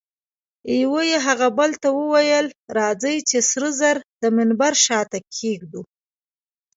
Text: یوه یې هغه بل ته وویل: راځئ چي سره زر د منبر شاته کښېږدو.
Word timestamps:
یوه 0.81 1.01
یې 1.11 1.17
هغه 1.27 1.47
بل 1.57 1.71
ته 1.81 1.89
وویل: 1.99 2.47
راځئ 2.77 3.15
چي 3.29 3.39
سره 3.51 3.69
زر 3.79 3.97
د 4.21 4.23
منبر 4.37 4.73
شاته 4.85 5.19
کښېږدو. 5.31 5.81